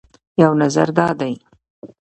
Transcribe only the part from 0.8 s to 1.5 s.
دا دی